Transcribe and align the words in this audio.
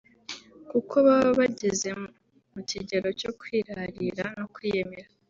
kuko 0.71 0.93
baba 1.05 1.31
bageze 1.39 1.89
mu 2.53 2.59
kigero 2.69 3.07
cyo 3.19 3.31
kwirarira 3.39 4.25
no 4.39 4.45
kwiyemera 4.53 5.09